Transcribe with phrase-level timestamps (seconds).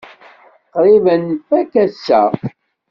[0.73, 2.21] Qrib ad nfak ass-a.